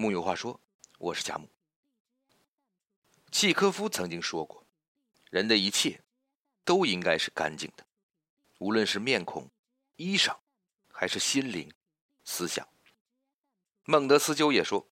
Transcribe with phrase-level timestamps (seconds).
[0.00, 0.60] 木有话说，
[0.98, 1.48] 我是贾木。
[3.32, 4.64] 契科夫曾经说过
[5.28, 6.00] ：“人的一切
[6.64, 7.84] 都应该是干净的，
[8.58, 9.50] 无论是面孔、
[9.96, 10.36] 衣裳，
[10.92, 11.68] 还是心灵、
[12.24, 12.64] 思想。”
[13.86, 14.86] 孟德斯鸠也说：“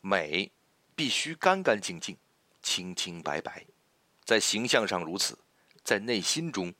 [0.00, 0.50] 美
[0.96, 2.16] 必须干干净净、
[2.62, 3.66] 清清白白，
[4.24, 5.38] 在形象上如此，
[5.84, 6.72] 在内心中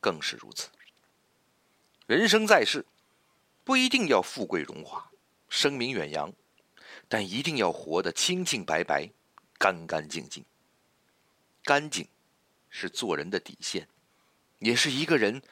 [0.00, 0.70] 更是如此。
[2.06, 2.86] 人生在世，
[3.64, 5.12] 不一定要富贵荣华、
[5.50, 6.32] 声名远扬。”
[7.08, 9.10] 但一定要活得清清白白、
[9.58, 10.44] 干干净净。
[11.62, 12.08] 干净
[12.68, 13.88] 是做人的底线，
[14.58, 15.42] 也是一个人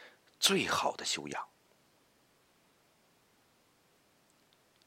[0.41, 1.49] 最好的修养。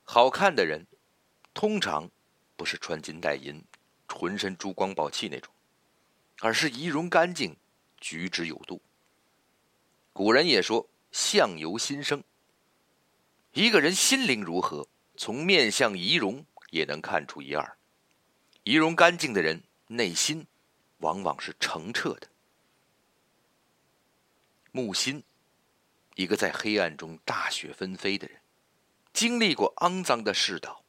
[0.04, 0.86] 好看的人，
[1.54, 2.10] 通常
[2.56, 3.64] 不是穿金戴银、
[4.08, 5.54] 浑身珠光宝气那种，
[6.40, 7.56] 而是仪容干净、
[7.98, 8.82] 举止有度。
[10.12, 12.22] 古人也说：“相由心生。”
[13.54, 16.46] 一个人心灵如何，从面相仪容。
[16.72, 17.78] 也能看出一二，
[18.64, 20.48] 仪容干净的人，内心
[21.00, 22.30] 往往是澄澈的。
[24.72, 25.22] 木心，
[26.16, 28.40] 一个在黑暗中大雪纷飞的人，
[29.12, 30.82] 经历过肮脏的世道，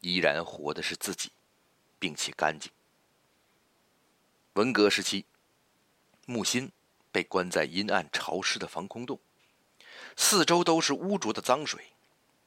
[0.00, 1.30] 依然活的是自己，
[2.00, 2.72] 并且干净。
[4.54, 5.24] 文革时期，
[6.26, 6.72] 木心
[7.12, 9.20] 被关在阴暗潮湿的防空洞，
[10.16, 11.92] 四周都是污浊的脏水。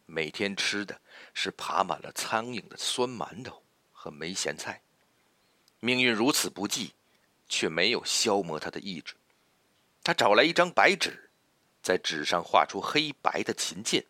[0.05, 0.99] 每天吃的
[1.33, 4.81] 是爬满了苍蝇的酸馒头和梅咸菜，
[5.79, 6.93] 命运如此不济，
[7.47, 9.15] 却没有消磨他的意志。
[10.03, 11.29] 他找来一张白纸，
[11.81, 14.05] 在纸上画出黑白的琴键。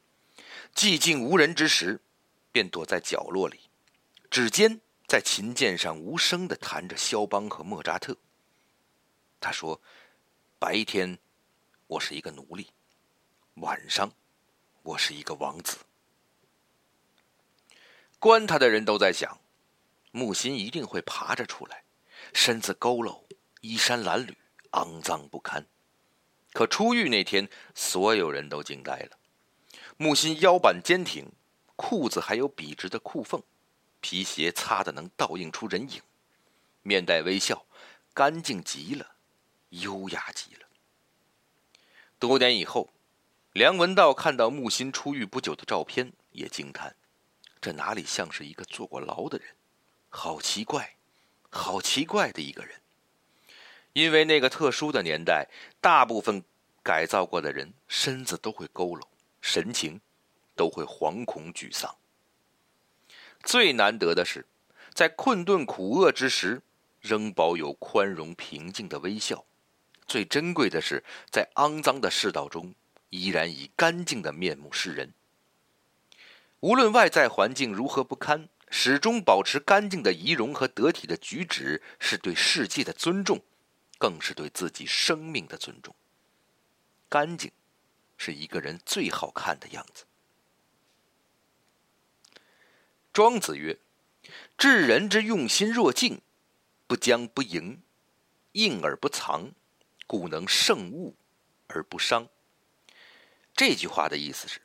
[0.73, 1.99] 寂静无人之时，
[2.51, 3.69] 便躲在角落里，
[4.29, 8.15] 指尖在琴键上无声的弹着肖邦和莫扎特。
[9.39, 9.81] 他说
[10.59, 11.17] ：“白天，
[11.87, 12.67] 我是一个奴隶；
[13.55, 14.13] 晚上，
[14.83, 15.77] 我是一个王子。”
[18.21, 19.41] 关他的人都在想，
[20.11, 21.85] 木心一定会爬着出来，
[22.33, 23.23] 身子佝偻，
[23.61, 24.35] 衣衫褴褛，
[24.73, 25.65] 肮脏不堪。
[26.53, 29.17] 可出狱那天，所有人都惊呆了。
[29.97, 31.31] 木心腰板坚挺，
[31.75, 33.41] 裤子还有笔直的裤缝，
[34.01, 35.99] 皮鞋擦的能倒映出人影，
[36.83, 37.65] 面带微笑，
[38.13, 39.15] 干净极了，
[39.69, 40.67] 优雅极了。
[42.19, 42.93] 多年以后，
[43.53, 46.95] 梁文道看到木心出狱不久的照片，也惊叹。
[47.61, 49.47] 这哪里像是一个坐过牢的人？
[50.09, 50.95] 好奇怪，
[51.49, 52.81] 好奇怪的一个人。
[53.93, 55.47] 因为那个特殊的年代，
[55.79, 56.43] 大部分
[56.81, 59.03] 改造过的人身子都会佝偻，
[59.41, 60.01] 神情
[60.55, 61.95] 都会惶恐沮丧。
[63.43, 64.45] 最难得的是，
[64.93, 66.61] 在困顿苦厄之时，
[66.99, 69.45] 仍保有宽容平静的微笑；
[70.07, 72.73] 最珍贵的是，在肮脏的世道中，
[73.09, 75.13] 依然以干净的面目示人。
[76.61, 83.41] 无论外在环境如何不堪，始终保持干净的仪容和得体的举止，是对世界的尊重，
[83.97, 85.95] 更是对自己生命的尊重。
[87.09, 87.51] 干净，
[88.15, 90.05] 是一个人最好看的样子。
[93.11, 93.79] 庄子曰
[94.55, 96.21] ：“治人之用心若镜，
[96.85, 97.81] 不将不迎，
[98.51, 99.51] 应而不藏，
[100.05, 101.15] 故能胜物
[101.65, 102.29] 而不伤。”
[103.55, 104.61] 这句话的意思是。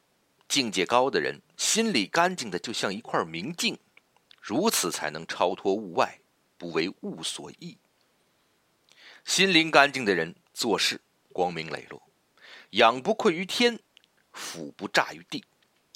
[0.48, 3.78] 境界高的人，心里干净的就像一块明镜，
[4.40, 6.20] 如此才能超脱物外，
[6.56, 7.78] 不为物所役。
[9.24, 11.00] 心灵干净的人做事
[11.32, 12.00] 光明磊落，
[12.70, 13.80] 仰不愧于天，
[14.32, 15.44] 俯不诈于地，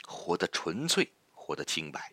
[0.05, 2.13] 活得纯粹，活得清白。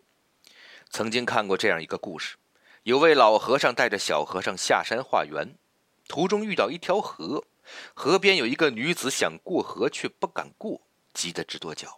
[0.90, 2.36] 曾经看过这样一个故事：
[2.84, 5.56] 有位老和尚带着小和尚下山化缘，
[6.06, 7.44] 途中遇到一条河，
[7.92, 10.80] 河边有一个女子想过河却不敢过，
[11.12, 11.97] 急得直跺脚。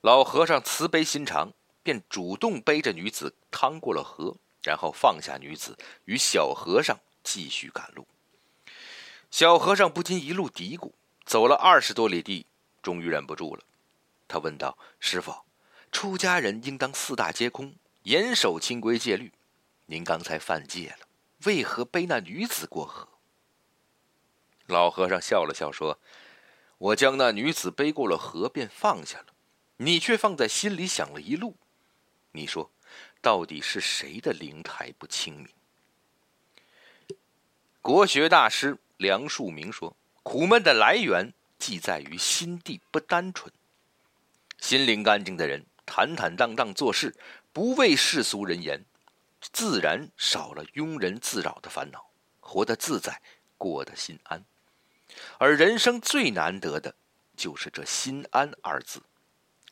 [0.00, 8.06] 老和尚慈悲心肠，便主动背着女子趟过了河，然后放下女子，与小和尚继续赶路。
[9.30, 10.92] 小和尚不禁一路嘀咕，
[11.26, 12.46] 走了二十多里地，
[12.80, 13.62] 终于忍不住了。
[14.28, 15.34] 他问道：“师傅，
[15.90, 17.74] 出家人应当四大皆空，
[18.04, 19.32] 严守清规戒律。
[19.86, 21.06] 您刚才犯戒了，
[21.44, 23.08] 为何背那女子过河？”
[24.66, 25.98] 老和尚笑了笑说
[26.78, 29.26] ：“我将那女子背过了河，便放下了。”
[29.80, 31.56] 你却放在心里想了一路，
[32.32, 32.72] 你说，
[33.22, 35.48] 到底是谁的灵台不清明？
[37.80, 43.52] 国学大师梁漱溟说：“苦闷的来源，即在于心地不单纯。
[44.58, 47.14] 心灵干净的人，坦坦荡荡做事，
[47.52, 48.84] 不为世俗人言，
[49.40, 52.10] 自然少了庸人自扰的烦恼，
[52.40, 53.22] 活得自在，
[53.56, 54.44] 过得心安。
[55.38, 56.96] 而人生最难得的，
[57.36, 59.00] 就是这心安二字。”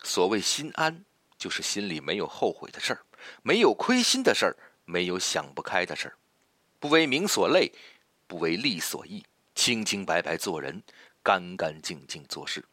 [0.06, 1.04] 所谓心安，
[1.36, 3.04] 就是心里没有后悔的事儿，
[3.42, 6.16] 没有亏心的事儿，没有想不开的事儿，
[6.78, 7.72] 不为名所累，
[8.28, 9.26] 不为利所役，
[9.56, 10.80] 清清白白做人，
[11.24, 12.64] 干干净净做事。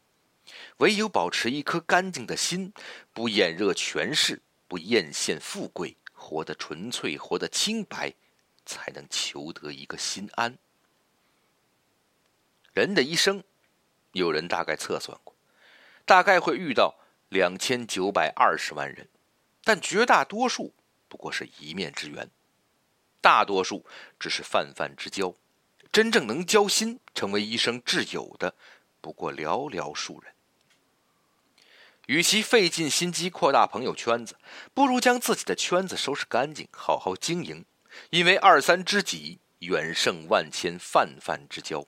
[0.76, 2.72] 唯有保持一颗干净的心，
[3.12, 8.14] 不眼热权势，不艳羡富贵，活得纯粹，活得清白，
[8.64, 10.56] 才能求得一个心安。
[12.72, 13.42] 人的一生，
[14.12, 15.34] 有人大概测算过，
[16.04, 16.94] 大概会遇到
[17.34, 19.08] 两千九百二十万人，
[19.64, 20.72] 但绝大多数
[21.08, 22.30] 不过是一面之缘，
[23.20, 23.84] 大多数
[24.20, 25.34] 只是泛泛之交，
[25.90, 28.54] 真正能交心、成为一生挚友的，
[29.00, 30.32] 不过寥寥数人。
[32.06, 34.36] 与其费尽心机扩大朋友圈子，
[34.72, 37.64] 不如将自己的圈子收拾干净，好好经营，
[38.10, 41.84] 因为二三知己远胜万千泛泛之交。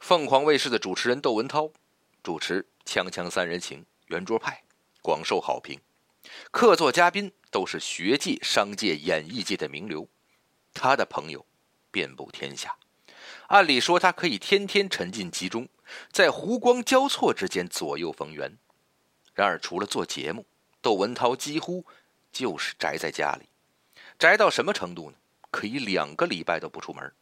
[0.00, 1.70] 凤凰卫视的主持人窦文涛
[2.22, 4.62] 主持《锵锵三人行》圆桌派，
[5.02, 5.80] 广受好评。
[6.52, 10.08] 客座嘉宾都是学界、商界、演艺界的名流，
[10.72, 11.44] 他的朋友
[11.90, 12.76] 遍布天下。
[13.48, 15.68] 按理说，他可以天天沉浸其中，
[16.12, 18.56] 在湖光交错之间左右逢源。
[19.34, 20.46] 然而，除了做节目，
[20.80, 21.84] 窦文涛几乎
[22.30, 23.48] 就是宅在家里，
[24.16, 25.16] 宅到什么程度呢？
[25.50, 27.12] 可以两个礼拜都不出门。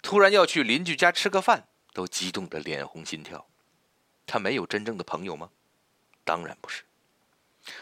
[0.00, 1.68] 突然要去邻居家吃个饭。
[1.94, 3.46] 都激动得脸红心跳，
[4.32, 5.50] 他没有真正的朋友吗？
[6.24, 6.84] 当然不是。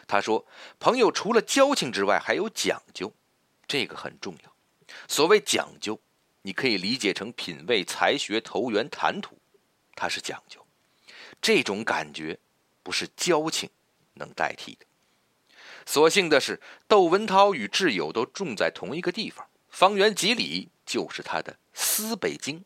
[0.08, 0.44] 他说
[0.80, 3.12] ：“朋友除了交情之外，还有讲究，
[3.68, 4.52] 这个很重要。
[5.06, 6.00] 所谓讲究，
[6.42, 9.38] 你可以理解成品味、才学、投缘、谈吐，
[9.94, 10.66] 它是讲究。
[11.40, 12.36] 这种感觉
[12.82, 13.70] 不是交情
[14.14, 14.84] 能代替的。
[15.86, 22.64] 所幸的是，窦文涛与挚友都住在同一个地方，方圆几里就是他的私北京。”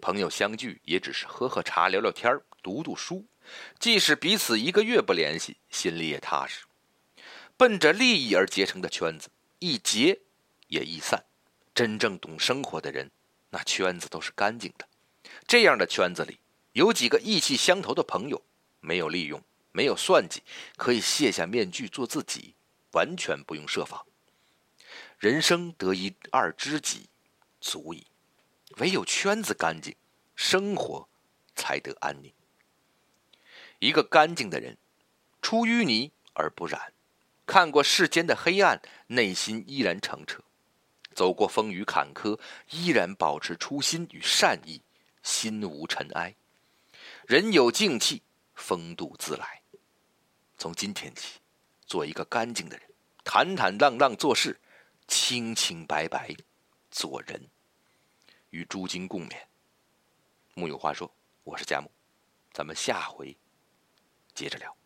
[0.00, 3.26] 朋友相聚也只是喝喝茶、聊聊天读读书，
[3.78, 6.64] 即使彼此一个月不联系，心里也踏实。
[7.58, 9.28] 奔着利益而结成的圈子，
[9.58, 10.22] 一结
[10.68, 11.26] 也易散。
[11.74, 13.10] 真正懂生活的人，
[13.50, 14.88] 那圈子都是干净的。
[15.46, 16.38] 这样的圈子里
[16.72, 18.42] 有几个意气相投的朋友，
[18.80, 20.42] 没有利用，没有算计，
[20.76, 22.54] 可以卸下面具做自己，
[22.92, 24.06] 完全不用设防。
[25.18, 27.10] 人生得一二知己，
[27.60, 28.06] 足矣。
[28.78, 29.94] 唯有圈子干净，
[30.34, 31.06] 生活
[31.54, 32.32] 才得安宁。
[33.84, 34.78] 一个干净的人，
[35.42, 36.94] 出淤泥而不染，
[37.44, 40.40] 看过世间的黑暗，内心依然澄澈；
[41.14, 42.40] 走过风雨坎坷，
[42.70, 44.80] 依然保持初心与善意，
[45.22, 46.34] 心无尘埃。
[47.26, 48.22] 人有静气，
[48.54, 49.60] 风度自来。
[50.56, 51.40] 从今天起，
[51.84, 52.88] 做一个干净的人，
[53.22, 54.58] 坦坦荡荡做事，
[55.06, 56.34] 清清白白
[56.90, 57.50] 做人。
[58.48, 59.36] 与诸经共勉。
[60.54, 61.90] 木有话说，我是佳木，
[62.50, 63.36] 咱们下回
[64.34, 64.83] 接着聊。